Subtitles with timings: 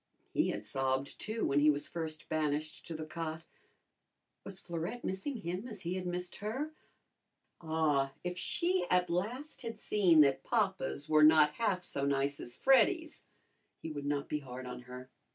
[0.33, 3.43] He had sobbed, too, when he was first banished to the cot.
[4.43, 6.71] Was Florette missing him as he had missed her?
[7.61, 12.55] Ah, if she at last had seen that papas were not half so nice as
[12.55, 13.25] Freddy's,
[13.83, 15.11] he would not be hard on her.